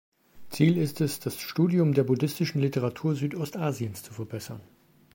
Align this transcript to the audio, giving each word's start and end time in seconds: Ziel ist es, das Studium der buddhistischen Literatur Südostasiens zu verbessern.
Ziel 0.49 0.77
ist 0.79 0.99
es, 0.99 1.19
das 1.19 1.37
Studium 1.39 1.93
der 1.93 2.03
buddhistischen 2.03 2.59
Literatur 2.59 3.13
Südostasiens 3.13 4.01
zu 4.01 4.11
verbessern. 4.15 4.61